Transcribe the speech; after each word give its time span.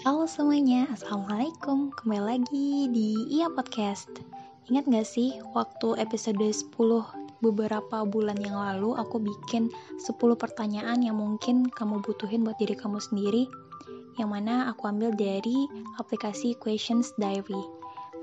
Halo 0.00 0.24
semuanya, 0.24 0.88
Assalamualaikum. 0.96 1.92
Kembali 1.92 2.24
lagi 2.24 2.88
di 2.88 3.20
Iya 3.36 3.52
Podcast. 3.52 4.08
Ingat 4.72 4.88
gak 4.88 5.04
sih 5.04 5.36
waktu 5.52 6.00
episode 6.00 6.40
10 6.40 6.72
beberapa 7.44 8.08
bulan 8.08 8.40
yang 8.40 8.56
lalu 8.56 8.96
Aku 8.96 9.20
bikin 9.20 9.68
10 10.00 10.16
pertanyaan 10.40 11.04
yang 11.04 11.20
mungkin 11.20 11.68
kamu 11.68 12.00
butuhin 12.00 12.48
buat 12.48 12.56
diri 12.56 12.80
kamu 12.80 12.96
sendiri 12.96 13.44
Yang 14.16 14.30
mana 14.32 14.72
aku 14.72 14.88
ambil 14.88 15.12
dari 15.12 15.68
aplikasi 16.00 16.56
Questions 16.56 17.12
Diary. 17.20 17.60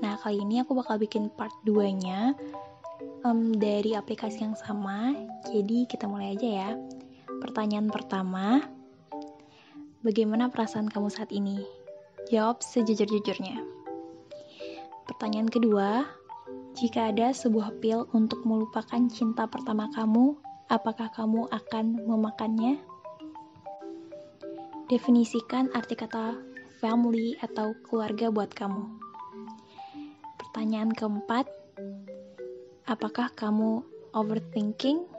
Nah 0.02 0.18
kali 0.18 0.42
ini 0.42 0.66
aku 0.66 0.74
bakal 0.74 0.98
bikin 0.98 1.30
part 1.30 1.54
2 1.62 1.94
nya 1.94 2.34
um, 3.22 3.54
Dari 3.54 3.94
aplikasi 3.94 4.42
yang 4.42 4.58
sama. 4.58 5.14
Jadi 5.46 5.86
kita 5.86 6.10
mulai 6.10 6.34
aja 6.34 6.48
ya. 6.50 6.70
Pertanyaan 7.38 7.86
pertama 7.86 8.77
Bagaimana 9.98 10.46
perasaan 10.46 10.86
kamu 10.86 11.10
saat 11.10 11.34
ini? 11.34 11.58
Jawab 12.30 12.62
sejujur-jujurnya. 12.62 13.66
Pertanyaan 15.10 15.50
kedua, 15.50 16.06
jika 16.78 17.10
ada 17.10 17.34
sebuah 17.34 17.82
pil 17.82 18.06
untuk 18.14 18.46
melupakan 18.46 19.10
cinta 19.10 19.50
pertama 19.50 19.90
kamu, 19.90 20.38
apakah 20.70 21.10
kamu 21.10 21.50
akan 21.50 22.06
memakannya? 22.06 22.78
Definisikan 24.86 25.74
arti 25.74 25.98
kata 25.98 26.38
family 26.78 27.34
atau 27.42 27.74
keluarga 27.82 28.30
buat 28.30 28.54
kamu. 28.54 28.86
Pertanyaan 30.38 30.94
keempat, 30.94 31.50
apakah 32.86 33.34
kamu 33.34 33.82
overthinking? 34.14 35.10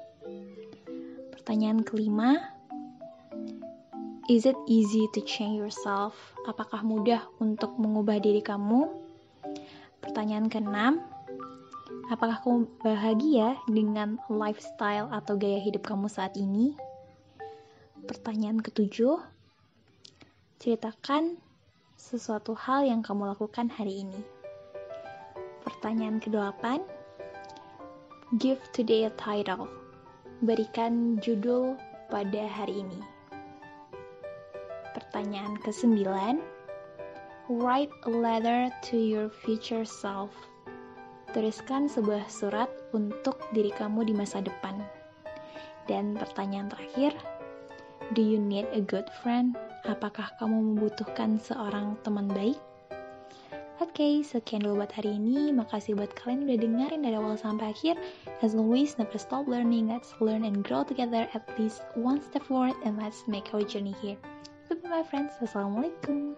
Pertanyaan 1.36 1.84
kelima, 1.84 2.59
Is 4.30 4.46
it 4.46 4.62
easy 4.70 5.10
to 5.18 5.26
change 5.26 5.58
yourself? 5.58 6.14
Apakah 6.46 6.86
mudah 6.86 7.26
untuk 7.42 7.74
mengubah 7.82 8.22
diri 8.22 8.46
kamu? 8.46 8.86
Pertanyaan 10.06 10.54
keenam, 10.54 11.02
apakah 12.14 12.38
kamu 12.46 12.70
bahagia 12.86 13.58
dengan 13.66 14.22
lifestyle 14.30 15.10
atau 15.10 15.34
gaya 15.34 15.58
hidup 15.58 15.82
kamu 15.82 16.06
saat 16.14 16.38
ini? 16.38 16.78
Pertanyaan 18.06 18.62
ketujuh, 18.62 19.18
ceritakan 20.62 21.42
sesuatu 21.98 22.54
hal 22.54 22.86
yang 22.86 23.02
kamu 23.02 23.34
lakukan 23.34 23.66
hari 23.74 24.06
ini. 24.06 24.22
Pertanyaan 25.66 26.22
kedelapan, 26.22 26.86
give 28.38 28.62
today 28.78 29.10
a 29.10 29.14
title. 29.18 29.66
Berikan 30.46 31.18
judul 31.18 31.82
pada 32.14 32.46
hari 32.46 32.86
ini. 32.86 33.18
Pertanyaan 35.00 35.56
ke-9 35.64 36.04
Write 37.48 37.94
a 38.04 38.12
letter 38.12 38.68
to 38.92 39.00
your 39.00 39.32
future 39.32 39.88
self 39.88 40.36
Tuliskan 41.32 41.88
sebuah 41.88 42.28
surat 42.28 42.68
untuk 42.92 43.40
diri 43.56 43.72
kamu 43.72 44.04
di 44.04 44.12
masa 44.12 44.44
depan 44.44 44.76
Dan 45.88 46.20
pertanyaan 46.20 46.68
terakhir 46.68 47.16
Do 48.12 48.20
you 48.20 48.44
need 48.44 48.68
a 48.76 48.84
good 48.84 49.08
friend? 49.24 49.56
Apakah 49.88 50.36
kamu 50.36 50.76
membutuhkan 50.76 51.40
seorang 51.40 51.96
teman 52.04 52.28
baik? 52.28 52.60
Oke, 53.80 53.96
okay, 53.96 54.14
sekian 54.26 54.68
dulu 54.68 54.84
buat 54.84 54.92
hari 54.92 55.16
ini. 55.16 55.56
Makasih 55.56 55.96
buat 55.96 56.12
kalian 56.18 56.44
udah 56.50 56.60
dengerin 56.60 57.06
dari 57.08 57.16
awal 57.16 57.40
sampai 57.40 57.72
akhir. 57.72 57.96
As 58.44 58.52
always, 58.52 59.00
never 59.00 59.16
stop 59.16 59.48
learning. 59.48 59.88
Let's 59.88 60.12
learn 60.20 60.44
and 60.44 60.66
grow 60.66 60.84
together 60.84 61.32
at 61.32 61.48
least 61.56 61.86
one 61.96 62.20
step 62.20 62.44
forward 62.44 62.76
and 62.84 63.00
let's 63.00 63.24
make 63.30 63.54
our 63.56 63.64
journey 63.64 63.96
here. 64.04 64.20
Goodbye 64.70 65.02
my 65.02 65.02
friends. 65.02 65.34
Wassalamualaikum. 65.42 66.38